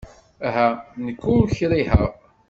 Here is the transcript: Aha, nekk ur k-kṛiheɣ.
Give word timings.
Aha, 0.47 0.67
nekk 1.05 1.21
ur 1.33 1.43
k-kṛiheɣ. 1.47 2.09